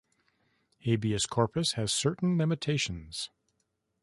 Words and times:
"Habeas 0.79 1.27
corpus" 1.27 1.73
has 1.73 1.93
certain 1.93 2.35
limitations. 2.35 3.29